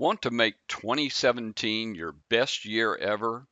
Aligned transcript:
Want 0.00 0.22
to 0.22 0.30
make 0.30 0.54
2017 0.68 1.94
your 1.94 2.12
best 2.30 2.64
year 2.64 2.96
ever? 2.96 3.46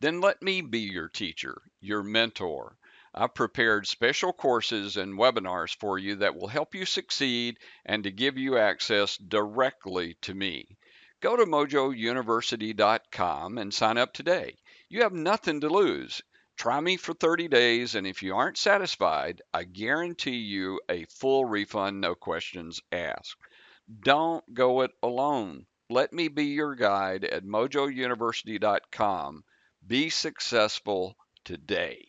Then 0.00 0.20
let 0.20 0.42
me 0.42 0.60
be 0.60 0.80
your 0.80 1.08
teacher, 1.08 1.62
your 1.78 2.02
mentor. 2.02 2.76
I've 3.14 3.32
prepared 3.32 3.86
special 3.86 4.32
courses 4.32 4.96
and 4.96 5.16
webinars 5.16 5.72
for 5.78 6.00
you 6.00 6.16
that 6.16 6.34
will 6.34 6.48
help 6.48 6.74
you 6.74 6.84
succeed 6.84 7.60
and 7.84 8.02
to 8.02 8.10
give 8.10 8.36
you 8.36 8.58
access 8.58 9.16
directly 9.16 10.14
to 10.22 10.34
me. 10.34 10.78
Go 11.20 11.36
to 11.36 11.46
mojouniversity.com 11.46 13.58
and 13.58 13.72
sign 13.72 13.98
up 13.98 14.14
today. 14.14 14.56
You 14.88 15.02
have 15.02 15.12
nothing 15.12 15.60
to 15.60 15.68
lose. 15.68 16.22
Try 16.56 16.80
me 16.80 16.96
for 16.96 17.14
30 17.14 17.46
days, 17.46 17.94
and 17.94 18.04
if 18.04 18.20
you 18.20 18.34
aren't 18.34 18.58
satisfied, 18.58 19.42
I 19.54 19.62
guarantee 19.62 20.38
you 20.38 20.80
a 20.88 21.04
full 21.04 21.44
refund, 21.44 22.00
no 22.00 22.16
questions 22.16 22.80
asked. 22.90 23.36
Don't 24.02 24.44
go 24.52 24.82
it 24.82 24.90
alone. 25.02 25.64
Let 25.88 26.12
me 26.12 26.28
be 26.28 26.44
your 26.46 26.74
guide 26.74 27.24
at 27.24 27.44
mojouniversity.com. 27.44 29.44
Be 29.86 30.10
successful 30.10 31.16
today. 31.44 32.08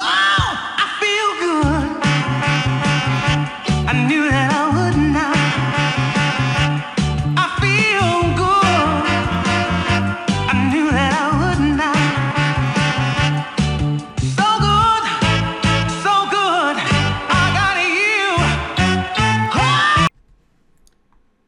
Oh, 0.00 0.06
I 0.08 0.96
feel 1.00 1.40
good. 1.40 2.02
I 3.88 4.06
knew 4.08 4.28
that 4.30 4.52
I 4.52 4.55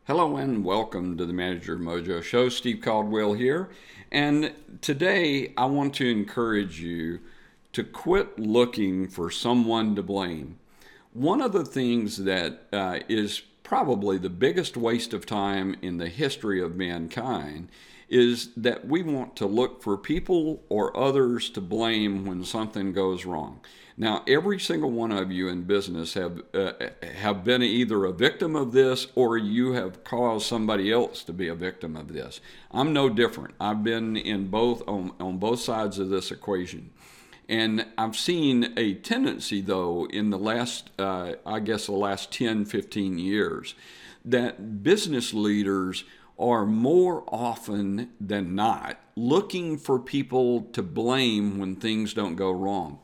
Hello 0.09 0.39
and 0.39 0.65
welcome 0.65 1.19
to 1.19 1.27
the 1.27 1.35
Manager 1.35 1.77
Mojo 1.77 2.23
Show. 2.23 2.49
Steve 2.49 2.81
Caldwell 2.81 3.35
here. 3.35 3.69
And 4.11 4.55
today 4.81 5.53
I 5.55 5.67
want 5.67 5.97
to 5.97 6.11
encourage 6.11 6.81
you 6.81 7.21
to 7.75 7.85
quit 7.85 8.39
looking 8.39 9.07
for 9.07 9.31
someone 9.31 9.95
to 9.97 10.03
blame. 10.03 10.59
One 11.13 11.43
of 11.43 11.53
the 11.53 11.67
things 11.67 12.25
that 12.25 12.63
uh, 12.73 13.01
is 13.11 13.43
probably 13.63 14.17
the 14.17 14.31
biggest 14.31 14.79
waste 14.79 15.13
of 15.13 15.27
time 15.27 15.77
in 15.83 15.99
the 15.99 16.09
history 16.09 16.59
of 16.63 16.75
mankind 16.75 17.69
is 18.09 18.51
that 18.57 18.87
we 18.87 19.03
want 19.03 19.37
to 19.37 19.47
look 19.47 19.83
for 19.83 19.97
people 19.97 20.63
or 20.69 20.97
others 20.97 21.51
to 21.51 21.61
blame 21.61 22.25
when 22.25 22.45
something 22.45 22.93
goes 22.93 23.25
wrong. 23.25 23.61
Now, 24.01 24.23
every 24.29 24.61
single 24.61 24.93
one 24.93 25.11
of 25.11 25.33
you 25.33 25.49
in 25.49 25.65
business 25.65 26.15
have 26.15 26.41
uh, 26.55 26.73
have 27.21 27.43
been 27.43 27.65
either 27.65 28.05
a 28.05 28.13
victim 28.13 28.55
of 28.55 28.71
this 28.71 29.09
or 29.17 29.37
you 29.37 29.73
have 29.73 30.05
caused 30.05 30.47
somebody 30.47 30.93
else 30.93 31.25
to 31.25 31.33
be 31.33 31.49
a 31.49 31.55
victim 31.55 31.97
of 31.97 32.13
this. 32.13 32.41
I'm 32.71 32.93
no 32.93 33.09
different. 33.09 33.57
I've 33.61 33.83
been 33.83 34.17
in 34.17 34.49
both 34.49 34.87
on, 34.87 35.13
on 35.19 35.39
both 35.39 35.59
sides 35.59 35.99
of 35.99 36.11
this 36.11 36.31
equation. 36.31 36.91
And 37.49 37.87
I've 37.97 38.17
seen 38.17 38.75
a 38.77 38.95
tendency, 38.95 39.63
though, 39.63 40.07
in 40.07 40.31
the 40.31 40.39
last, 40.39 40.91
uh, 40.99 41.33
I 41.47 41.61
guess, 41.61 41.87
the 41.87 41.93
last 41.93 42.31
10, 42.31 42.67
15 42.67 43.19
years, 43.19 43.75
that 44.25 44.83
business 44.83 45.33
leaders 45.33 46.05
are 46.39 46.65
more 46.65 47.25
often 47.29 48.11
than 48.21 48.55
not 48.55 49.01
looking 49.17 49.77
for 49.77 49.99
people 49.99 50.63
to 50.73 50.83
blame 50.83 51.59
when 51.59 51.75
things 51.75 52.15
don't 52.15 52.37
go 52.37 52.51
wrong. 52.51 52.99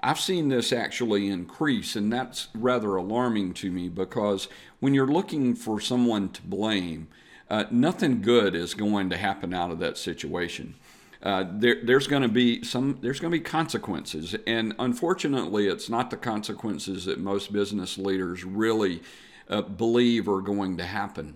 I've 0.00 0.20
seen 0.20 0.48
this 0.48 0.72
actually 0.72 1.28
increase, 1.28 1.96
and 1.96 2.12
that's 2.12 2.48
rather 2.54 2.94
alarming 2.96 3.54
to 3.54 3.70
me 3.70 3.88
because 3.88 4.48
when 4.80 4.94
you're 4.94 5.08
looking 5.08 5.54
for 5.54 5.80
someone 5.80 6.30
to 6.30 6.42
blame, 6.42 7.08
uh, 7.50 7.64
nothing 7.70 8.22
good 8.22 8.54
is 8.54 8.74
going 8.74 9.10
to 9.10 9.16
happen 9.16 9.52
out 9.52 9.70
of 9.70 9.80
that 9.80 9.98
situation. 9.98 10.74
Uh, 11.20 11.44
there, 11.50 11.78
there's 11.82 12.06
going 12.06 12.22
to 12.22 12.28
be 12.28 12.62
some 12.62 12.98
there's 13.02 13.18
going 13.18 13.32
to 13.32 13.38
be 13.38 13.42
consequences 13.42 14.36
and 14.46 14.72
unfortunately 14.78 15.66
it's 15.66 15.88
not 15.88 16.10
the 16.10 16.16
consequences 16.16 17.06
that 17.06 17.18
most 17.18 17.52
business 17.52 17.98
leaders 17.98 18.44
really 18.44 19.02
uh, 19.48 19.60
believe 19.62 20.28
are 20.28 20.40
going 20.40 20.76
to 20.76 20.84
happen 20.84 21.34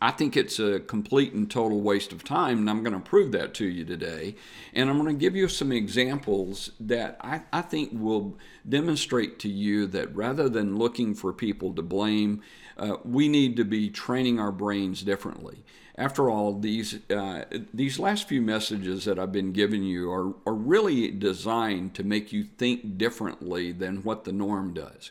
I 0.00 0.12
think 0.12 0.36
it's 0.36 0.60
a 0.60 0.78
complete 0.78 1.32
and 1.32 1.50
total 1.50 1.80
waste 1.80 2.12
of 2.12 2.22
time, 2.22 2.58
and 2.58 2.70
I'm 2.70 2.84
going 2.84 2.94
to 2.94 3.00
prove 3.00 3.32
that 3.32 3.52
to 3.54 3.66
you 3.66 3.84
today. 3.84 4.36
And 4.72 4.88
I'm 4.88 4.96
going 4.96 5.08
to 5.14 5.20
give 5.20 5.34
you 5.34 5.48
some 5.48 5.72
examples 5.72 6.70
that 6.78 7.18
I, 7.20 7.42
I 7.52 7.62
think 7.62 7.90
will 7.92 8.38
demonstrate 8.68 9.40
to 9.40 9.48
you 9.48 9.86
that 9.88 10.14
rather 10.14 10.48
than 10.48 10.78
looking 10.78 11.14
for 11.14 11.32
people 11.32 11.72
to 11.74 11.82
blame, 11.82 12.42
uh, 12.76 12.98
we 13.04 13.28
need 13.28 13.56
to 13.56 13.64
be 13.64 13.90
training 13.90 14.38
our 14.38 14.52
brains 14.52 15.02
differently. 15.02 15.64
After 15.96 16.30
all, 16.30 16.56
these 16.56 17.00
uh, 17.10 17.46
these 17.74 17.98
last 17.98 18.28
few 18.28 18.40
messages 18.40 19.04
that 19.04 19.18
I've 19.18 19.32
been 19.32 19.52
giving 19.52 19.82
you 19.82 20.12
are, 20.12 20.32
are 20.46 20.54
really 20.54 21.10
designed 21.10 21.94
to 21.94 22.04
make 22.04 22.32
you 22.32 22.44
think 22.44 22.98
differently 22.98 23.72
than 23.72 24.04
what 24.04 24.22
the 24.22 24.30
norm 24.30 24.74
does. 24.74 25.10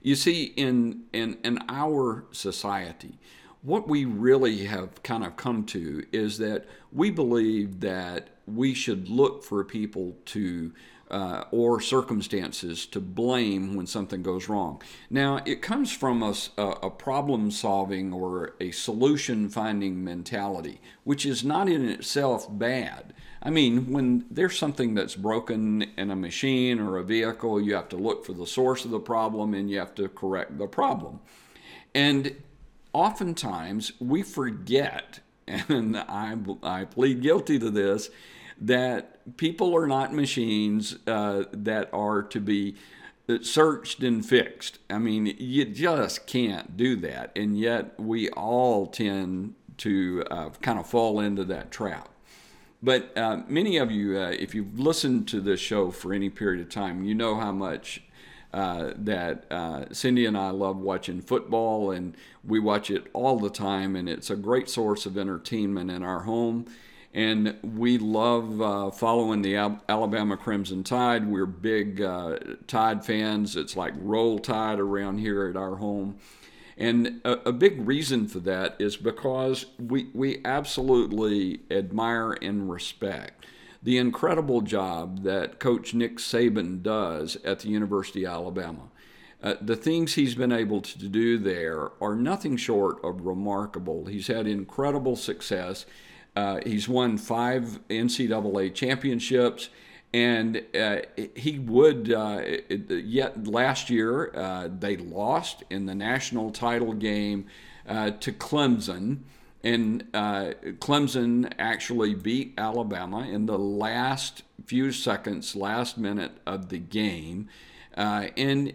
You 0.00 0.16
see, 0.16 0.44
in 0.44 1.02
in, 1.12 1.36
in 1.44 1.58
our 1.68 2.24
society, 2.32 3.18
what 3.62 3.88
we 3.88 4.04
really 4.04 4.64
have 4.64 5.02
kind 5.02 5.24
of 5.24 5.36
come 5.36 5.64
to 5.64 6.04
is 6.12 6.38
that 6.38 6.66
we 6.90 7.10
believe 7.10 7.80
that 7.80 8.28
we 8.46 8.74
should 8.74 9.08
look 9.08 9.44
for 9.44 9.64
people 9.64 10.16
to 10.26 10.72
uh, 11.12 11.44
or 11.50 11.78
circumstances 11.78 12.86
to 12.86 12.98
blame 12.98 13.74
when 13.76 13.86
something 13.86 14.22
goes 14.22 14.48
wrong. 14.48 14.80
Now, 15.10 15.42
it 15.44 15.60
comes 15.60 15.92
from 15.92 16.22
a, 16.22 16.34
a 16.58 16.90
problem 16.90 17.50
solving 17.50 18.14
or 18.14 18.54
a 18.60 18.70
solution 18.70 19.50
finding 19.50 20.02
mentality, 20.02 20.80
which 21.04 21.26
is 21.26 21.44
not 21.44 21.68
in 21.68 21.86
itself 21.86 22.46
bad. 22.50 23.12
I 23.42 23.50
mean, 23.50 23.92
when 23.92 24.24
there's 24.30 24.58
something 24.58 24.94
that's 24.94 25.14
broken 25.14 25.82
in 25.98 26.10
a 26.10 26.16
machine 26.16 26.80
or 26.80 26.96
a 26.96 27.04
vehicle, 27.04 27.60
you 27.60 27.74
have 27.74 27.90
to 27.90 27.96
look 27.96 28.24
for 28.24 28.32
the 28.32 28.46
source 28.46 28.86
of 28.86 28.90
the 28.90 29.00
problem 29.00 29.52
and 29.52 29.70
you 29.70 29.78
have 29.80 29.94
to 29.96 30.08
correct 30.08 30.56
the 30.56 30.66
problem. 30.66 31.20
And 31.94 32.34
oftentimes 32.92 33.92
we 34.00 34.22
forget, 34.22 35.20
and 35.46 35.96
I, 35.96 36.36
I 36.62 36.84
plead 36.84 37.22
guilty 37.22 37.58
to 37.58 37.70
this, 37.70 38.10
that 38.60 39.36
people 39.36 39.74
are 39.74 39.86
not 39.86 40.12
machines 40.12 40.96
uh, 41.06 41.44
that 41.52 41.88
are 41.92 42.22
to 42.22 42.40
be 42.40 42.76
searched 43.40 44.02
and 44.02 44.24
fixed. 44.24 44.78
I 44.90 44.98
mean, 44.98 45.34
you 45.38 45.64
just 45.64 46.26
can't 46.26 46.76
do 46.76 46.96
that. 46.96 47.32
And 47.36 47.58
yet 47.58 47.98
we 47.98 48.28
all 48.30 48.86
tend 48.86 49.54
to 49.78 50.24
uh, 50.30 50.50
kind 50.60 50.78
of 50.78 50.86
fall 50.86 51.20
into 51.20 51.44
that 51.44 51.70
trap. 51.70 52.08
But 52.82 53.16
uh, 53.16 53.42
many 53.46 53.76
of 53.76 53.90
you, 53.90 54.18
uh, 54.18 54.30
if 54.30 54.54
you've 54.54 54.78
listened 54.78 55.28
to 55.28 55.40
this 55.40 55.60
show 55.60 55.90
for 55.90 56.12
any 56.12 56.30
period 56.30 56.60
of 56.60 56.68
time, 56.68 57.04
you 57.04 57.14
know 57.14 57.36
how 57.36 57.52
much 57.52 58.02
uh, 58.52 58.92
that 58.96 59.50
uh, 59.50 59.84
Cindy 59.92 60.26
and 60.26 60.36
I 60.36 60.50
love 60.50 60.76
watching 60.76 61.20
football, 61.20 61.90
and 61.90 62.16
we 62.44 62.58
watch 62.60 62.90
it 62.90 63.06
all 63.12 63.38
the 63.38 63.50
time, 63.50 63.96
and 63.96 64.08
it's 64.08 64.30
a 64.30 64.36
great 64.36 64.68
source 64.68 65.06
of 65.06 65.16
entertainment 65.16 65.90
in 65.90 66.02
our 66.02 66.20
home. 66.20 66.66
And 67.14 67.58
we 67.62 67.98
love 67.98 68.60
uh, 68.62 68.90
following 68.90 69.42
the 69.42 69.56
Alabama 69.88 70.36
Crimson 70.36 70.82
Tide. 70.82 71.28
We're 71.28 71.44
big 71.44 72.00
uh, 72.00 72.38
Tide 72.66 73.04
fans. 73.04 73.54
It's 73.54 73.76
like 73.76 73.92
roll 73.98 74.38
tide 74.38 74.80
around 74.80 75.18
here 75.18 75.46
at 75.46 75.56
our 75.56 75.76
home. 75.76 76.18
And 76.78 77.20
a, 77.24 77.32
a, 77.48 77.52
big 77.52 77.86
reason 77.86 78.26
for 78.26 78.40
that 78.40 78.76
is 78.78 78.96
because 78.96 79.66
we, 79.78 80.08
we 80.14 80.40
absolutely 80.42 81.60
admire 81.70 82.32
and 82.40 82.70
respect 82.70 83.44
the 83.82 83.98
incredible 83.98 84.60
job 84.60 85.24
that 85.24 85.58
Coach 85.58 85.92
Nick 85.92 86.18
Saban 86.18 86.82
does 86.82 87.36
at 87.44 87.60
the 87.60 87.68
University 87.68 88.24
of 88.24 88.32
Alabama. 88.32 88.90
Uh, 89.42 89.54
the 89.60 89.74
things 89.74 90.14
he's 90.14 90.36
been 90.36 90.52
able 90.52 90.80
to 90.80 91.08
do 91.08 91.36
there 91.36 91.90
are 92.00 92.14
nothing 92.14 92.56
short 92.56 93.04
of 93.04 93.26
remarkable. 93.26 94.06
He's 94.06 94.28
had 94.28 94.46
incredible 94.46 95.16
success. 95.16 95.84
Uh, 96.36 96.60
he's 96.64 96.88
won 96.88 97.18
five 97.18 97.80
NCAA 97.88 98.72
championships, 98.72 99.68
and 100.14 100.62
uh, 100.78 100.98
he 101.34 101.58
would. 101.58 102.12
Uh, 102.12 102.42
yet 102.88 103.46
last 103.46 103.90
year 103.90 104.34
uh, 104.36 104.68
they 104.78 104.96
lost 104.96 105.64
in 105.70 105.86
the 105.86 105.94
national 105.94 106.52
title 106.52 106.92
game 106.92 107.46
uh, 107.88 108.12
to 108.12 108.30
Clemson, 108.30 109.18
and 109.64 110.06
uh, 110.12 110.52
Clemson 110.78 111.52
actually 111.58 112.14
beat 112.14 112.54
Alabama 112.58 113.26
in 113.26 113.46
the 113.46 113.58
last 113.58 114.42
few 114.66 114.92
seconds, 114.92 115.54
last 115.54 115.98
minute 115.98 116.32
of 116.46 116.68
the 116.68 116.78
game, 116.78 117.48
uh, 117.96 118.26
and 118.36 118.72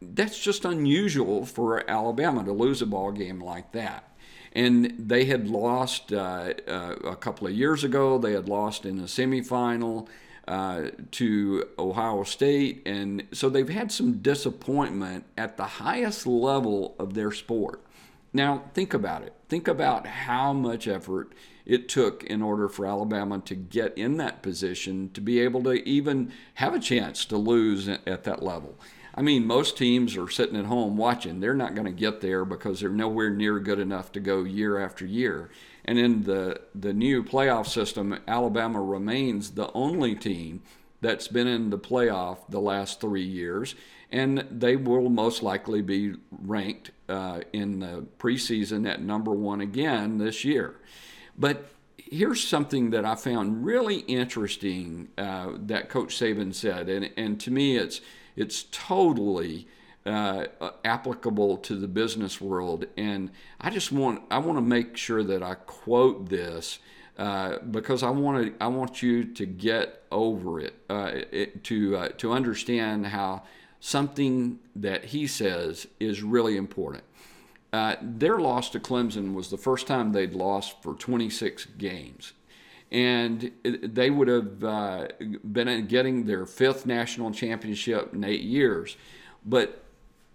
that's 0.00 0.38
just 0.38 0.64
unusual 0.64 1.46
for 1.46 1.88
Alabama 1.88 2.44
to 2.44 2.52
lose 2.52 2.82
a 2.82 2.86
ball 2.86 3.12
game 3.12 3.40
like 3.40 3.72
that 3.72 4.12
and 4.52 4.94
they 4.98 5.24
had 5.24 5.48
lost 5.48 6.12
uh, 6.12 6.52
uh, 6.68 6.96
a 7.04 7.16
couple 7.16 7.46
of 7.46 7.54
years 7.54 7.84
ago. 7.84 8.18
They 8.18 8.32
had 8.32 8.48
lost 8.48 8.84
in 8.84 8.98
the 8.98 9.04
semifinal 9.04 10.08
uh, 10.46 10.88
to 11.12 11.68
Ohio 11.78 12.24
State, 12.24 12.82
and 12.84 13.26
so 13.32 13.48
they've 13.48 13.68
had 13.68 13.90
some 13.90 14.18
disappointment 14.18 15.24
at 15.38 15.56
the 15.56 15.64
highest 15.64 16.26
level 16.26 16.94
of 16.98 17.14
their 17.14 17.32
sport. 17.32 17.82
Now, 18.32 18.64
think 18.72 18.94
about 18.94 19.22
it. 19.22 19.34
Think 19.48 19.68
about 19.68 20.06
how 20.06 20.52
much 20.52 20.88
effort 20.88 21.32
it 21.66 21.88
took 21.88 22.24
in 22.24 22.42
order 22.42 22.68
for 22.68 22.86
Alabama 22.86 23.40
to 23.40 23.54
get 23.54 23.96
in 23.96 24.16
that 24.16 24.42
position 24.42 25.10
to 25.12 25.20
be 25.20 25.38
able 25.40 25.62
to 25.64 25.86
even 25.88 26.32
have 26.54 26.74
a 26.74 26.80
chance 26.80 27.24
to 27.26 27.36
lose 27.36 27.88
at 27.88 28.24
that 28.24 28.42
level. 28.42 28.78
I 29.14 29.20
mean, 29.20 29.46
most 29.46 29.76
teams 29.76 30.16
are 30.16 30.30
sitting 30.30 30.56
at 30.56 30.64
home 30.64 30.96
watching. 30.96 31.40
They're 31.40 31.54
not 31.54 31.74
going 31.74 31.84
to 31.84 31.92
get 31.92 32.22
there 32.22 32.44
because 32.46 32.80
they're 32.80 32.88
nowhere 32.88 33.28
near 33.28 33.60
good 33.60 33.78
enough 33.78 34.10
to 34.12 34.20
go 34.20 34.44
year 34.44 34.78
after 34.78 35.04
year. 35.04 35.50
And 35.84 35.98
in 35.98 36.22
the, 36.22 36.62
the 36.74 36.94
new 36.94 37.22
playoff 37.22 37.66
system, 37.66 38.18
Alabama 38.26 38.80
remains 38.80 39.50
the 39.50 39.70
only 39.72 40.14
team 40.14 40.62
that's 41.02 41.28
been 41.28 41.48
in 41.48 41.70
the 41.70 41.78
playoff 41.78 42.38
the 42.48 42.60
last 42.60 43.00
three 43.00 43.24
years, 43.24 43.74
and 44.12 44.46
they 44.50 44.76
will 44.76 45.08
most 45.08 45.42
likely 45.42 45.82
be 45.82 46.14
ranked 46.30 46.90
uh, 47.08 47.40
in 47.52 47.80
the 47.80 48.06
preseason 48.18 48.88
at 48.88 49.02
number 49.02 49.32
one 49.32 49.60
again 49.60 50.18
this 50.18 50.44
year. 50.44 50.76
But 51.36 51.70
here's 51.96 52.46
something 52.46 52.90
that 52.90 53.06
I 53.06 53.14
found 53.14 53.64
really 53.64 54.00
interesting 54.00 55.08
uh, 55.16 55.52
that 55.56 55.88
Coach 55.88 56.16
Saban 56.16 56.54
said, 56.54 56.88
and, 56.88 57.10
and 57.16 57.40
to 57.40 57.50
me, 57.50 57.76
it's 57.76 58.00
it's 58.36 58.64
totally 58.70 59.66
uh, 60.04 60.46
applicable 60.84 61.58
to 61.58 61.76
the 61.76 61.88
business 61.88 62.40
world. 62.40 62.86
And 62.96 63.30
I 63.60 63.70
just 63.70 63.92
want 63.92 64.22
I 64.30 64.38
want 64.38 64.58
to 64.58 64.62
make 64.62 64.96
sure 64.96 65.24
that 65.24 65.42
I 65.42 65.54
quote 65.54 66.28
this 66.28 66.80
uh, 67.18 67.58
because 67.58 68.02
I 68.02 68.10
want 68.10 68.44
to 68.58 68.62
I 68.62 68.68
want 68.68 69.02
you 69.02 69.24
to 69.24 69.46
get 69.46 70.02
over 70.10 70.60
it, 70.60 70.74
uh, 70.90 71.12
it 71.30 71.64
to 71.64 71.96
uh, 71.96 72.08
to 72.18 72.32
understand 72.32 73.06
how 73.06 73.42
something 73.84 74.60
that 74.76 75.06
he 75.06 75.26
says 75.26 75.88
is 75.98 76.22
really 76.22 76.56
important. 76.56 77.02
Uh, 77.72 77.96
their 78.00 78.38
loss 78.38 78.70
to 78.70 78.78
Clemson 78.78 79.34
was 79.34 79.50
the 79.50 79.56
first 79.58 79.86
time 79.86 80.12
they'd 80.12 80.34
lost 80.34 80.82
for 80.82 80.94
26 80.94 81.64
games 81.78 82.32
and 82.92 83.50
they 83.64 84.10
would 84.10 84.28
have 84.28 84.62
uh, 84.62 85.08
been 85.50 85.86
getting 85.86 86.26
their 86.26 86.44
fifth 86.44 86.84
national 86.84 87.30
championship 87.32 88.12
in 88.12 88.22
eight 88.22 88.42
years. 88.42 88.98
But 89.46 89.82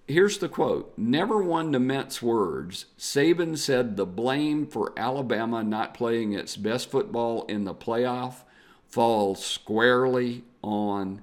here's 0.08 0.40
the 0.40 0.50
quote 0.50 0.92
Never 0.98 1.42
one 1.42 1.72
to 1.74 1.80
mince 1.80 2.20
words. 2.20 2.88
Saban 2.98 3.58
said 3.60 3.96
the 3.96 4.08
blame 4.08 4.66
for 4.66 4.92
Alabama 4.98 5.64
not 5.64 5.94
playing 5.94 6.34
its 6.34 6.58
best 6.58 6.90
football 6.90 7.44
in 7.44 7.64
the 7.64 7.76
playoff 7.76 8.42
falls 8.90 9.46
squarely 9.46 10.44
on 10.64 11.22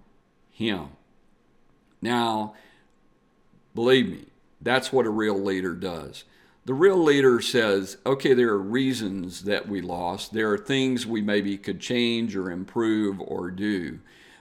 him. 0.53 0.91
Now, 2.04 2.52
believe 3.74 4.10
me, 4.10 4.26
that's 4.60 4.92
what 4.92 5.06
a 5.06 5.10
real 5.10 5.42
leader 5.42 5.72
does. 5.72 6.24
The 6.66 6.74
real 6.74 7.02
leader 7.02 7.40
says, 7.40 7.96
okay, 8.04 8.34
there 8.34 8.50
are 8.50 8.58
reasons 8.58 9.44
that 9.44 9.68
we 9.68 9.80
lost. 9.80 10.34
There 10.34 10.52
are 10.52 10.58
things 10.58 11.06
we 11.06 11.22
maybe 11.22 11.56
could 11.56 11.80
change 11.80 12.36
or 12.36 12.50
improve 12.50 13.18
or 13.22 13.50
do. 13.50 14.00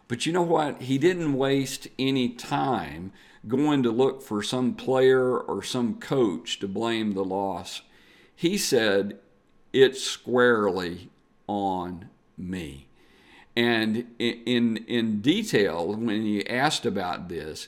But 0.10 0.26
you 0.26 0.34
know 0.34 0.42
what? 0.42 0.82
He 0.82 0.98
didn't 0.98 1.36
waste 1.38 1.88
any 1.98 2.30
time 2.30 3.14
going 3.48 3.82
to 3.84 3.92
look 3.92 4.22
for 4.22 4.44
some 4.44 4.74
player 4.74 5.38
or 5.38 5.64
some 5.64 6.02
coach 6.02 6.60
to 6.60 6.68
blame 6.68 7.14
the 7.14 7.24
loss. 7.24 7.82
He 8.36 8.58
said, 8.58 9.20
it's 9.72 10.04
squarely 10.04 11.10
on 11.48 12.10
me. 12.38 12.88
And 13.56 14.08
in, 14.18 14.78
in 14.88 15.22
detail, 15.22 15.94
when 15.94 16.22
he 16.22 16.48
asked 16.48 16.86
about 16.86 17.30
this, 17.30 17.68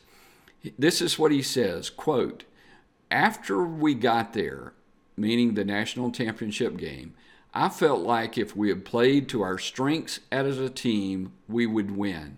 this 0.79 1.01
is 1.01 1.19
what 1.19 1.31
he 1.31 1.41
says 1.41 1.89
quote, 1.89 2.43
after 3.11 3.63
we 3.63 3.93
got 3.93 4.33
there, 4.33 4.73
meaning 5.15 5.53
the 5.53 5.63
national 5.63 6.11
championship 6.11 6.77
game, 6.77 7.13
I 7.53 7.69
felt 7.69 8.01
like 8.01 8.37
if 8.37 8.55
we 8.55 8.69
had 8.69 8.83
played 8.83 9.29
to 9.29 9.41
our 9.41 9.57
strengths 9.57 10.19
as 10.31 10.59
a 10.59 10.69
team, 10.69 11.31
we 11.47 11.65
would 11.65 11.95
win. 11.95 12.37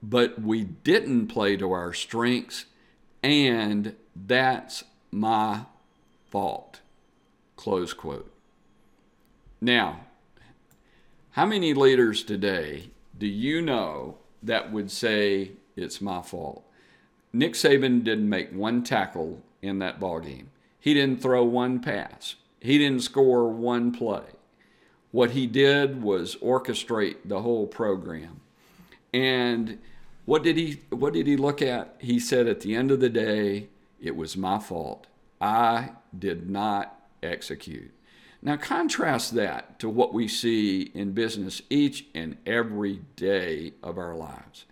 But 0.00 0.40
we 0.40 0.62
didn't 0.62 1.26
play 1.26 1.56
to 1.56 1.72
our 1.72 1.92
strengths, 1.92 2.66
and 3.22 3.96
that's 4.14 4.84
my 5.10 5.62
fault. 6.30 6.80
Close 7.56 7.92
quote. 7.92 8.32
Now, 9.60 10.06
how 11.32 11.46
many 11.46 11.74
leaders 11.74 12.22
today 12.22 12.90
do 13.16 13.26
you 13.26 13.60
know 13.60 14.18
that 14.42 14.72
would 14.72 14.90
say 14.90 15.52
it's 15.76 16.00
my 16.00 16.22
fault? 16.22 16.64
Nick 17.32 17.54
Saban 17.54 18.02
didn't 18.02 18.28
make 18.28 18.52
one 18.52 18.82
tackle 18.82 19.42
in 19.62 19.78
that 19.80 20.00
ball 20.00 20.20
game. 20.20 20.50
He 20.80 20.94
didn't 20.94 21.20
throw 21.20 21.44
one 21.44 21.80
pass. 21.80 22.36
He 22.60 22.78
didn't 22.78 23.02
score 23.02 23.48
one 23.48 23.92
play. 23.92 24.24
What 25.10 25.30
he 25.30 25.46
did 25.46 26.02
was 26.02 26.36
orchestrate 26.36 27.16
the 27.24 27.42
whole 27.42 27.66
program. 27.66 28.40
And 29.12 29.78
what 30.24 30.42
did 30.42 30.56
he 30.56 30.80
what 30.90 31.14
did 31.14 31.26
he 31.26 31.36
look 31.36 31.62
at? 31.62 31.96
He 31.98 32.20
said 32.20 32.46
at 32.46 32.60
the 32.60 32.74
end 32.74 32.90
of 32.90 33.00
the 33.00 33.08
day, 33.08 33.68
it 34.00 34.16
was 34.16 34.36
my 34.36 34.58
fault. 34.58 35.06
I 35.40 35.90
did 36.16 36.50
not 36.50 37.00
execute. 37.22 37.92
Now 38.40 38.56
contrast 38.56 39.34
that 39.34 39.78
to 39.80 39.88
what 39.88 40.14
we 40.14 40.28
see 40.28 40.90
in 40.94 41.12
business 41.12 41.62
each 41.68 42.06
and 42.14 42.36
every 42.46 43.00
day 43.16 43.72
of 43.82 43.98
our 43.98 44.14
lives. 44.14 44.64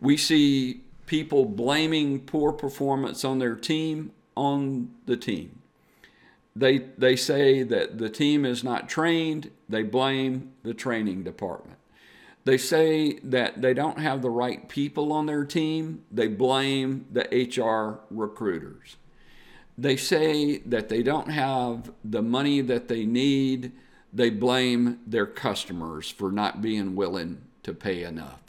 We 0.00 0.16
see 0.16 0.82
people 1.06 1.46
blaming 1.46 2.20
poor 2.20 2.52
performance 2.52 3.24
on 3.24 3.38
their 3.38 3.54
team 3.54 4.12
on 4.36 4.90
the 5.06 5.16
team. 5.16 5.62
They, 6.54 6.78
they 6.98 7.16
say 7.16 7.62
that 7.62 7.98
the 7.98 8.08
team 8.08 8.44
is 8.44 8.64
not 8.64 8.88
trained, 8.88 9.50
they 9.68 9.82
blame 9.82 10.52
the 10.62 10.74
training 10.74 11.22
department. 11.22 11.78
They 12.44 12.58
say 12.58 13.18
that 13.24 13.60
they 13.60 13.74
don't 13.74 13.98
have 13.98 14.22
the 14.22 14.30
right 14.30 14.68
people 14.68 15.12
on 15.12 15.26
their 15.26 15.44
team, 15.44 16.04
they 16.10 16.28
blame 16.28 17.06
the 17.10 17.22
HR 17.22 18.00
recruiters. 18.10 18.96
They 19.78 19.96
say 19.96 20.58
that 20.58 20.88
they 20.88 21.02
don't 21.02 21.30
have 21.30 21.90
the 22.02 22.22
money 22.22 22.60
that 22.62 22.88
they 22.88 23.04
need, 23.04 23.72
they 24.12 24.30
blame 24.30 25.00
their 25.06 25.26
customers 25.26 26.10
for 26.10 26.32
not 26.32 26.62
being 26.62 26.96
willing 26.96 27.42
to 27.62 27.74
pay 27.74 28.02
enough. 28.02 28.40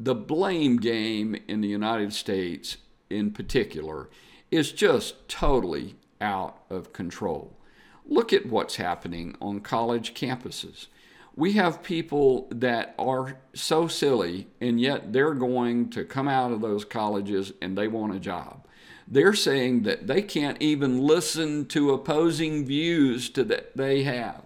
The 0.00 0.14
blame 0.16 0.78
game 0.78 1.36
in 1.46 1.60
the 1.60 1.68
United 1.68 2.12
States, 2.12 2.78
in 3.08 3.30
particular, 3.30 4.08
is 4.50 4.72
just 4.72 5.28
totally 5.28 5.94
out 6.20 6.58
of 6.68 6.92
control. 6.92 7.56
Look 8.04 8.32
at 8.32 8.46
what's 8.46 8.76
happening 8.76 9.36
on 9.40 9.60
college 9.60 10.14
campuses. 10.14 10.86
We 11.36 11.52
have 11.52 11.82
people 11.82 12.48
that 12.50 12.94
are 12.98 13.38
so 13.54 13.86
silly, 13.86 14.48
and 14.60 14.80
yet 14.80 15.12
they're 15.12 15.34
going 15.34 15.90
to 15.90 16.04
come 16.04 16.28
out 16.28 16.50
of 16.50 16.60
those 16.60 16.84
colleges 16.84 17.52
and 17.62 17.78
they 17.78 17.88
want 17.88 18.14
a 18.14 18.20
job. 18.20 18.66
They're 19.06 19.34
saying 19.34 19.82
that 19.82 20.06
they 20.06 20.22
can't 20.22 20.60
even 20.60 21.00
listen 21.00 21.66
to 21.66 21.92
opposing 21.92 22.64
views 22.64 23.28
to 23.30 23.44
that 23.44 23.76
they 23.76 24.04
have. 24.04 24.44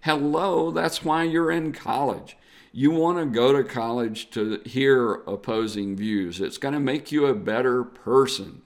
Hello, 0.00 0.70
that's 0.70 1.04
why 1.04 1.24
you're 1.24 1.50
in 1.50 1.72
college. 1.72 2.36
You 2.72 2.90
want 2.90 3.18
to 3.18 3.26
go 3.26 3.52
to 3.52 3.64
college 3.64 4.30
to 4.30 4.60
hear 4.64 5.14
opposing 5.26 5.96
views. 5.96 6.40
It's 6.40 6.58
going 6.58 6.74
to 6.74 6.80
make 6.80 7.10
you 7.10 7.26
a 7.26 7.34
better 7.34 7.82
person. 7.82 8.62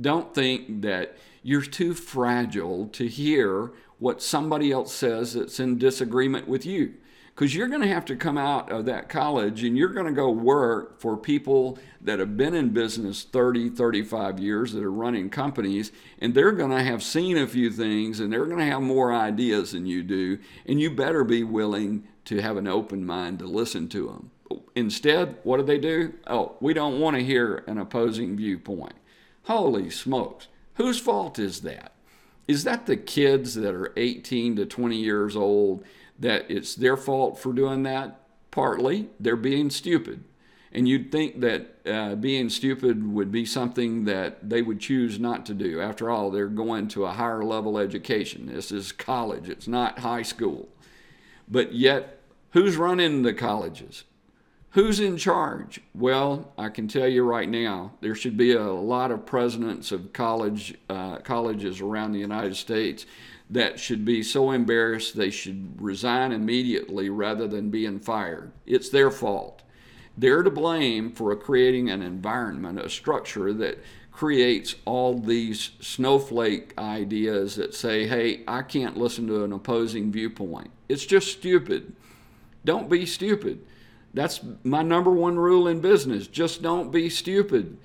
Don't 0.00 0.34
think 0.34 0.82
that 0.82 1.16
you're 1.42 1.62
too 1.62 1.94
fragile 1.94 2.88
to 2.88 3.06
hear 3.06 3.70
what 3.98 4.22
somebody 4.22 4.72
else 4.72 4.92
says 4.92 5.34
that's 5.34 5.60
in 5.60 5.78
disagreement 5.78 6.48
with 6.48 6.66
you. 6.66 6.94
Because 7.34 7.52
you're 7.52 7.66
going 7.66 7.80
to 7.80 7.88
have 7.88 8.04
to 8.04 8.16
come 8.16 8.38
out 8.38 8.70
of 8.70 8.84
that 8.84 9.08
college 9.08 9.64
and 9.64 9.76
you're 9.76 9.88
going 9.88 10.06
to 10.06 10.12
go 10.12 10.30
work 10.30 11.00
for 11.00 11.16
people 11.16 11.78
that 12.00 12.20
have 12.20 12.36
been 12.36 12.54
in 12.54 12.68
business 12.68 13.24
30, 13.24 13.70
35 13.70 14.38
years 14.38 14.72
that 14.72 14.84
are 14.84 14.92
running 14.92 15.30
companies, 15.30 15.90
and 16.20 16.32
they're 16.32 16.52
going 16.52 16.70
to 16.70 16.84
have 16.84 17.02
seen 17.02 17.36
a 17.36 17.48
few 17.48 17.70
things 17.70 18.20
and 18.20 18.32
they're 18.32 18.46
going 18.46 18.58
to 18.58 18.64
have 18.64 18.82
more 18.82 19.12
ideas 19.12 19.72
than 19.72 19.84
you 19.84 20.04
do. 20.04 20.38
And 20.64 20.80
you 20.80 20.92
better 20.92 21.24
be 21.24 21.42
willing 21.42 22.06
to 22.26 22.40
have 22.40 22.56
an 22.56 22.68
open 22.68 23.04
mind 23.04 23.40
to 23.40 23.46
listen 23.46 23.88
to 23.88 24.06
them. 24.06 24.30
instead, 24.76 25.36
what 25.42 25.56
do 25.56 25.64
they 25.64 25.78
do? 25.78 26.14
Oh, 26.28 26.54
we 26.60 26.72
don't 26.72 27.00
want 27.00 27.16
to 27.16 27.24
hear 27.24 27.64
an 27.66 27.78
opposing 27.78 28.36
viewpoint. 28.36 28.94
Holy 29.44 29.90
smokes. 29.90 30.46
Whose 30.74 31.00
fault 31.00 31.38
is 31.40 31.62
that? 31.62 31.92
Is 32.46 32.64
that 32.64 32.86
the 32.86 32.96
kids 32.96 33.54
that 33.54 33.74
are 33.74 33.92
18 33.96 34.56
to 34.56 34.66
20 34.66 34.96
years 34.96 35.34
old 35.34 35.84
that 36.18 36.50
it's 36.50 36.74
their 36.74 36.96
fault 36.96 37.38
for 37.38 37.52
doing 37.52 37.82
that? 37.84 38.20
Partly, 38.50 39.08
they're 39.18 39.36
being 39.36 39.70
stupid. 39.70 40.24
And 40.72 40.88
you'd 40.88 41.12
think 41.12 41.40
that 41.40 41.76
uh, 41.86 42.14
being 42.16 42.50
stupid 42.50 43.06
would 43.12 43.30
be 43.30 43.46
something 43.46 44.04
that 44.06 44.48
they 44.48 44.60
would 44.60 44.80
choose 44.80 45.20
not 45.20 45.46
to 45.46 45.54
do. 45.54 45.80
After 45.80 46.10
all, 46.10 46.30
they're 46.30 46.48
going 46.48 46.88
to 46.88 47.04
a 47.04 47.12
higher 47.12 47.44
level 47.44 47.78
education. 47.78 48.46
This 48.46 48.72
is 48.72 48.90
college, 48.90 49.48
it's 49.48 49.68
not 49.68 50.00
high 50.00 50.22
school. 50.22 50.68
But 51.48 51.74
yet, 51.74 52.20
who's 52.50 52.76
running 52.76 53.22
the 53.22 53.34
colleges? 53.34 54.04
Who's 54.70 54.98
in 54.98 55.16
charge? 55.16 55.80
Well, 55.94 56.52
I 56.58 56.68
can 56.68 56.88
tell 56.88 57.06
you 57.06 57.22
right 57.22 57.48
now, 57.48 57.92
there 58.00 58.16
should 58.16 58.36
be 58.36 58.52
a 58.52 58.72
lot 58.72 59.12
of 59.12 59.24
presidents 59.24 59.92
of 59.92 60.12
college 60.12 60.74
uh, 60.88 61.18
colleges 61.18 61.80
around 61.80 62.10
the 62.10 62.18
United 62.18 62.56
States 62.56 63.06
that 63.50 63.78
should 63.78 64.04
be 64.04 64.22
so 64.22 64.50
embarrassed 64.50 65.16
they 65.16 65.30
should 65.30 65.80
resign 65.80 66.32
immediately 66.32 67.08
rather 67.08 67.46
than 67.46 67.70
being 67.70 68.00
fired. 68.00 68.52
It's 68.66 68.88
their 68.88 69.10
fault. 69.10 69.62
They're 70.16 70.42
to 70.42 70.50
blame 70.50 71.12
for 71.12 71.34
creating 71.36 71.90
an 71.90 72.02
environment, 72.02 72.78
a 72.78 72.88
structure 72.88 73.52
that 73.52 73.78
creates 74.12 74.76
all 74.84 75.18
these 75.18 75.72
snowflake 75.80 76.72
ideas 76.78 77.56
that 77.56 77.74
say, 77.74 78.06
hey, 78.06 78.44
I 78.46 78.62
can't 78.62 78.96
listen 78.96 79.26
to 79.26 79.42
an 79.42 79.52
opposing 79.52 80.12
viewpoint. 80.12 80.70
It's 80.88 81.04
just 81.04 81.32
stupid. 81.32 81.94
Don't 82.64 82.88
be 82.88 83.06
stupid. 83.06 83.66
That's 84.14 84.40
my 84.62 84.82
number 84.82 85.10
one 85.10 85.36
rule 85.36 85.66
in 85.66 85.80
business. 85.80 86.28
Just 86.28 86.62
don't 86.62 86.92
be 86.92 87.10
stupid. 87.10 87.76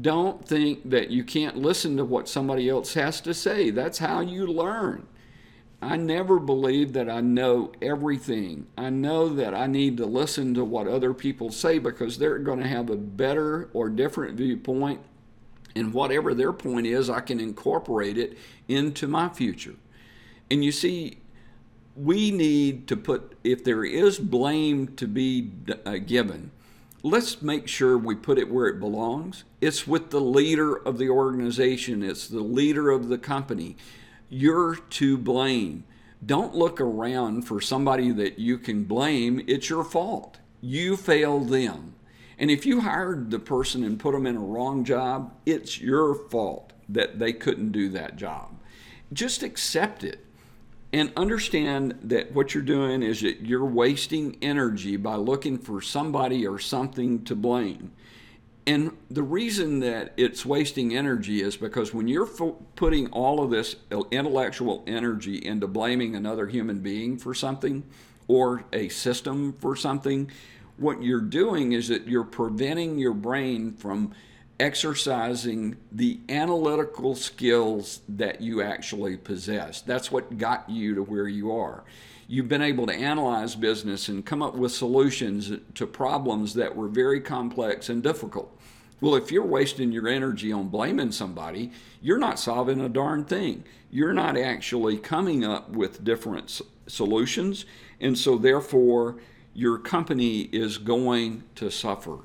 Don't 0.00 0.46
think 0.46 0.90
that 0.90 1.10
you 1.10 1.24
can't 1.24 1.56
listen 1.56 1.96
to 1.96 2.04
what 2.04 2.28
somebody 2.28 2.68
else 2.68 2.94
has 2.94 3.20
to 3.22 3.34
say. 3.34 3.70
That's 3.70 3.98
how 3.98 4.20
you 4.20 4.46
learn. 4.46 5.06
I 5.82 5.96
never 5.96 6.38
believe 6.38 6.94
that 6.94 7.10
I 7.10 7.20
know 7.20 7.72
everything. 7.82 8.66
I 8.78 8.88
know 8.88 9.28
that 9.28 9.54
I 9.54 9.66
need 9.66 9.98
to 9.98 10.06
listen 10.06 10.54
to 10.54 10.64
what 10.64 10.88
other 10.88 11.12
people 11.12 11.50
say 11.50 11.78
because 11.78 12.16
they're 12.16 12.38
going 12.38 12.60
to 12.60 12.66
have 12.66 12.88
a 12.88 12.96
better 12.96 13.68
or 13.74 13.90
different 13.90 14.38
viewpoint. 14.38 15.00
And 15.76 15.92
whatever 15.92 16.32
their 16.32 16.52
point 16.52 16.86
is, 16.86 17.10
I 17.10 17.20
can 17.20 17.38
incorporate 17.38 18.16
it 18.16 18.38
into 18.68 19.06
my 19.06 19.28
future. 19.28 19.74
And 20.50 20.64
you 20.64 20.72
see, 20.72 21.18
we 21.96 22.30
need 22.30 22.88
to 22.88 22.96
put, 22.96 23.36
if 23.44 23.62
there 23.62 23.84
is 23.84 24.18
blame 24.18 24.94
to 24.96 25.06
be 25.06 25.50
uh, 25.84 25.98
given, 25.98 26.50
let's 27.04 27.42
make 27.42 27.68
sure 27.68 27.96
we 27.98 28.16
put 28.16 28.38
it 28.38 28.50
where 28.50 28.66
it 28.66 28.80
belongs. 28.80 29.44
It's 29.60 29.86
with 29.86 30.10
the 30.10 30.20
leader 30.20 30.74
of 30.74 30.98
the 30.98 31.10
organization, 31.10 32.02
it's 32.02 32.26
the 32.26 32.40
leader 32.40 32.90
of 32.90 33.08
the 33.08 33.18
company 33.18 33.76
you're 34.30 34.74
to 34.74 35.16
blame. 35.18 35.84
Don't 36.24 36.54
look 36.54 36.80
around 36.80 37.42
for 37.42 37.60
somebody 37.60 38.10
that 38.12 38.38
you 38.38 38.58
can 38.58 38.84
blame. 38.84 39.44
It's 39.46 39.68
your 39.68 39.84
fault. 39.84 40.38
You 40.60 40.96
failed 40.96 41.50
them. 41.50 41.94
And 42.38 42.50
if 42.50 42.64
you 42.66 42.80
hired 42.80 43.30
the 43.30 43.38
person 43.38 43.84
and 43.84 44.00
put 44.00 44.12
them 44.12 44.26
in 44.26 44.36
a 44.36 44.40
wrong 44.40 44.82
job, 44.82 45.34
it's 45.44 45.80
your 45.80 46.14
fault 46.14 46.72
that 46.88 47.18
they 47.18 47.32
couldn't 47.32 47.72
do 47.72 47.90
that 47.90 48.16
job. 48.16 48.58
Just 49.12 49.42
accept 49.42 50.02
it 50.02 50.24
and 50.94 51.12
understand 51.16 51.98
that 52.04 52.30
what 52.30 52.54
you're 52.54 52.62
doing 52.62 53.02
is 53.02 53.22
that 53.22 53.40
you're 53.40 53.64
wasting 53.64 54.38
energy 54.40 54.96
by 54.96 55.16
looking 55.16 55.58
for 55.58 55.82
somebody 55.82 56.46
or 56.46 56.56
something 56.56 57.24
to 57.24 57.34
blame. 57.34 57.90
And 58.64 58.96
the 59.10 59.24
reason 59.24 59.80
that 59.80 60.12
it's 60.16 60.46
wasting 60.46 60.96
energy 60.96 61.42
is 61.42 61.56
because 61.56 61.92
when 61.92 62.06
you're 62.06 62.28
putting 62.76 63.08
all 63.08 63.42
of 63.42 63.50
this 63.50 63.74
intellectual 64.12 64.84
energy 64.86 65.44
into 65.44 65.66
blaming 65.66 66.14
another 66.14 66.46
human 66.46 66.78
being 66.78 67.18
for 67.18 67.34
something 67.34 67.82
or 68.28 68.62
a 68.72 68.88
system 68.88 69.52
for 69.52 69.74
something, 69.74 70.30
what 70.76 71.02
you're 71.02 71.20
doing 71.20 71.72
is 71.72 71.88
that 71.88 72.06
you're 72.06 72.22
preventing 72.22 72.98
your 72.98 73.14
brain 73.14 73.72
from 73.72 74.12
exercising 74.60 75.76
the 75.90 76.20
analytical 76.28 77.14
skills 77.14 78.00
that 78.08 78.40
you 78.40 78.62
actually 78.62 79.16
possess. 79.16 79.80
That's 79.80 80.12
what 80.12 80.38
got 80.38 80.68
you 80.68 80.94
to 80.94 81.02
where 81.02 81.28
you 81.28 81.52
are 81.52 81.84
you've 82.26 82.48
been 82.48 82.62
able 82.62 82.86
to 82.86 82.94
analyze 82.94 83.54
business 83.54 84.08
and 84.08 84.24
come 84.24 84.42
up 84.42 84.54
with 84.54 84.72
solutions 84.72 85.52
to 85.74 85.86
problems 85.86 86.54
that 86.54 86.74
were 86.74 86.88
very 86.88 87.20
complex 87.20 87.88
and 87.88 88.02
difficult. 88.02 88.58
Well, 89.00 89.16
if 89.16 89.30
you're 89.30 89.44
wasting 89.44 89.92
your 89.92 90.08
energy 90.08 90.52
on 90.52 90.68
blaming 90.68 91.12
somebody, 91.12 91.72
you're 92.00 92.18
not 92.18 92.38
solving 92.38 92.80
a 92.80 92.88
darn 92.88 93.24
thing. 93.24 93.64
You're 93.90 94.14
not 94.14 94.38
actually 94.38 94.96
coming 94.96 95.44
up 95.44 95.70
with 95.70 96.04
different 96.04 96.62
solutions. 96.86 97.66
And 98.00 98.16
so, 98.16 98.38
therefore, 98.38 99.16
your 99.52 99.78
company 99.78 100.42
is 100.42 100.78
going 100.78 101.44
to 101.56 101.70
suffer. 101.70 102.20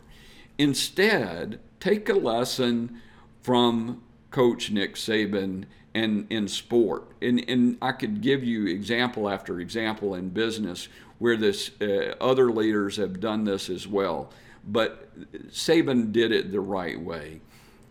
Instead, 0.58 1.60
take 1.80 2.10
a 2.10 2.14
lesson 2.14 3.02
from 3.42 4.02
Coach 4.32 4.72
Nick 4.72 4.96
Saban 4.96 5.66
and 5.94 6.28
in 6.30 6.48
sport. 6.48 7.04
And, 7.22 7.44
and 7.50 7.78
I 7.82 7.92
could 7.92 8.22
give 8.22 8.44
you 8.44 8.68
example 8.68 9.30
after 9.30 9.60
example 9.60 10.16
in 10.16 10.30
business 10.30 10.88
where 11.18 11.36
this 11.36 11.72
uh, 11.82 12.16
other 12.22 12.52
leaders 12.52 12.98
have 12.98 13.20
done 13.20 13.44
this 13.44 13.70
as 13.70 13.88
well. 13.88 14.32
But 14.66 15.10
Saban 15.50 16.12
did 16.12 16.32
it 16.32 16.52
the 16.52 16.62
right 16.62 17.00
way. 17.00 17.42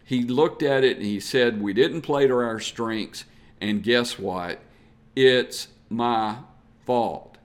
He 0.04 0.22
looked 0.22 0.62
at 0.62 0.84
it 0.84 0.96
and 0.96 1.04
he 1.04 1.20
said, 1.20 1.60
"We 1.60 1.72
didn't 1.74 2.02
play 2.02 2.26
to 2.26 2.34
our 2.34 2.60
strengths, 2.60 3.24
and 3.60 3.82
guess 3.82 4.18
what? 4.18 4.60
It's 5.14 5.68
my 5.90 6.38
fault." 6.86 7.36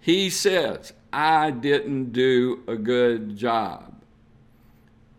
He 0.00 0.28
says, 0.28 0.92
"I 1.12 1.50
didn't 1.50 2.12
do 2.12 2.62
a 2.66 2.76
good 2.76 3.36
job, 3.36 4.01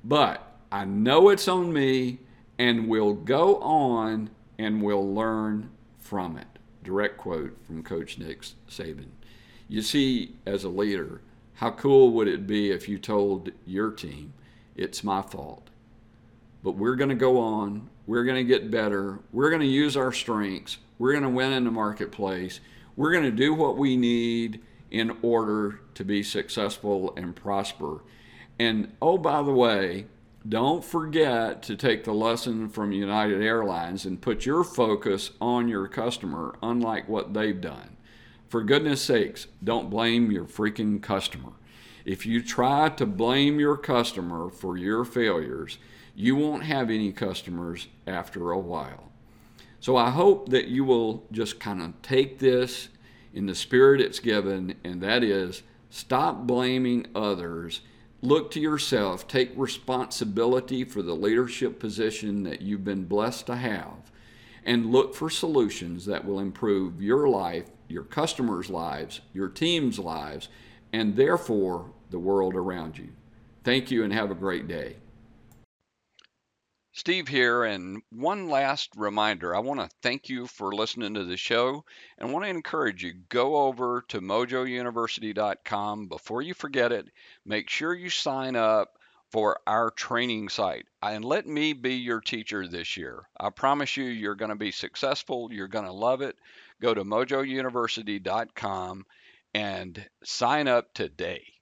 but 0.04 0.58
I 0.72 0.86
know 0.86 1.30
it's 1.30 1.48
on 1.48 1.72
me." 1.72 2.20
and 2.58 2.88
we'll 2.88 3.14
go 3.14 3.58
on 3.58 4.30
and 4.58 4.82
we'll 4.82 5.14
learn 5.14 5.70
from 6.00 6.38
it. 6.38 6.48
Direct 6.84 7.18
quote 7.18 7.58
from 7.66 7.84
Coach 7.84 8.18
Nick 8.18 8.42
Saban. 8.70 9.10
You 9.68 9.82
see, 9.82 10.36
as 10.46 10.64
a 10.64 10.70
leader, 10.70 11.22
how 11.56 11.72
cool 11.72 12.12
would 12.12 12.28
it 12.28 12.46
be 12.46 12.72
if 12.72 12.88
you 12.88 12.98
told 12.98 13.52
your 13.66 13.92
team, 13.92 14.34
it's 14.76 15.04
my 15.04 15.22
fault, 15.22 15.70
but 16.64 16.76
we're 16.76 16.96
going 16.96 17.10
to 17.10 17.16
go 17.16 17.40
on, 17.40 17.90
we're 18.06 18.24
going 18.24 18.46
to 18.46 18.48
get 18.48 18.72
better, 18.72 19.20
we're 19.32 19.50
going 19.50 19.62
to 19.62 19.68
use 19.68 19.96
our 19.96 20.12
strengths, 20.12 20.78
we're 21.00 21.12
going 21.12 21.24
to 21.24 21.30
win 21.30 21.54
in 21.54 21.64
the 21.64 21.72
marketplace, 21.72 22.60
we're 22.96 23.12
going 23.12 23.24
to 23.24 23.32
do 23.32 23.54
what 23.54 23.78
we 23.78 23.96
need 23.96 24.62
in 24.92 25.18
order 25.22 25.80
to 25.96 26.04
be 26.04 26.22
successful 26.22 27.14
and 27.16 27.36
prosper. 27.36 28.02
And 28.60 28.94
oh, 29.02 29.18
by 29.18 29.42
the 29.42 29.52
way, 29.52 30.06
don't 30.48 30.84
forget 30.84 31.64
to 31.64 31.76
take 31.76 32.04
the 32.04 32.14
lesson 32.14 32.70
from 32.70 32.92
United 32.92 33.42
Airlines 33.42 34.06
and 34.06 34.22
put 34.22 34.46
your 34.46 34.64
focus 34.64 35.32
on 35.40 35.70
your 35.70 35.88
customer, 35.88 36.56
unlike 36.62 37.08
what 37.08 37.34
they've 37.34 37.60
done. 37.60 37.96
For 38.50 38.62
goodness 38.62 39.02
sakes, 39.02 39.48
don't 39.64 39.90
blame 39.90 40.32
your 40.32 40.46
freaking 40.46 41.02
customer. 41.02 41.54
If 42.06 42.26
you 42.26 42.44
try 42.44 42.90
to 42.90 43.06
blame 43.06 43.60
your 43.60 43.78
customer 43.78 44.50
for 44.50 44.78
your 44.78 45.06
failures, 45.06 45.78
you 46.14 46.36
won't 46.36 46.64
have 46.64 46.90
any 46.90 47.12
customers 47.14 47.88
after 48.06 48.52
a 48.52 48.60
while. 48.60 49.12
So 49.80 49.98
I 49.98 50.12
hope 50.12 50.50
that 50.50 50.68
you 50.68 50.84
will 50.84 51.26
just 51.32 51.60
kind 51.60 51.82
of 51.82 52.00
take 52.02 52.40
this 52.40 52.90
in 53.34 53.48
the 53.48 53.56
spirit 53.56 54.02
it's 54.02 54.20
given, 54.20 54.76
and 54.84 55.02
that 55.02 55.24
is 55.24 55.64
stop 55.90 56.46
blaming 56.46 57.08
others 57.16 57.82
Look 58.24 58.52
to 58.52 58.62
yourself, 58.62 59.28
take 59.28 59.52
responsibility 59.54 60.86
for 60.86 61.02
the 61.02 61.14
leadership 61.14 61.78
position 61.78 62.44
that 62.44 62.62
you've 62.62 62.86
been 62.86 63.04
blessed 63.04 63.48
to 63.48 63.58
have, 63.58 64.14
and 64.64 64.94
look 64.94 65.14
for 65.14 65.30
solutions 65.30 66.06
that 66.06 66.24
will 66.24 66.40
improve 66.40 67.02
your 67.02 67.28
life, 67.28 67.66
your 67.90 68.06
customers' 68.06 68.70
lives, 68.70 69.20
your 69.34 69.50
team's 69.50 70.00
lives, 70.00 70.48
and 70.94 71.18
therefore 71.18 71.92
the 72.12 72.18
world 72.18 72.56
around 72.56 72.98
you. 72.98 73.10
Thank 73.66 73.92
you 73.92 74.06
and 74.06 74.14
have 74.14 74.32
a 74.32 74.36
great 74.36 74.70
day. 74.70 74.96
Steve 76.96 77.28
here, 77.28 77.64
and 77.64 78.04
one 78.12 78.50
last 78.50 78.92
reminder. 78.96 79.56
I 79.56 79.60
want 79.60 79.80
to 79.80 79.90
thank 80.04 80.30
you 80.30 80.46
for 80.46 80.72
listening 80.72 81.16
to 81.16 81.24
the 81.24 81.38
show 81.38 81.84
and 82.20 82.32
want 82.32 82.46
to 82.46 82.50
encourage 82.50 83.04
you 83.04 83.14
go 83.30 83.66
over 83.66 84.04
to 84.10 84.22
mojouniversity.com 84.22 86.08
before 86.08 86.44
you 86.44 86.54
forget 86.54 86.92
it. 86.92 87.08
Make 87.46 87.68
sure 87.68 87.96
you 87.96 88.12
sign 88.12 88.56
up 88.56 89.00
for 89.32 89.60
our 89.66 89.90
training 89.90 90.50
site 90.50 90.86
and 91.02 91.26
let 91.26 91.48
me 91.48 91.74
be 91.74 91.96
your 91.96 92.22
teacher 92.22 92.68
this 92.68 92.96
year. 92.96 93.28
I 93.40 93.50
promise 93.50 93.98
you, 93.98 94.04
you're 94.04 94.36
going 94.36 94.50
to 94.50 94.56
be 94.56 94.72
successful. 94.72 95.52
You're 95.52 95.68
going 95.68 95.86
to 95.86 95.92
love 95.92 96.22
it. 96.22 96.36
Go 96.80 96.94
to 96.94 97.04
mojouniversity.com 97.04 99.06
and 99.56 100.10
sign 100.24 100.68
up 100.68 100.94
today. 100.94 101.53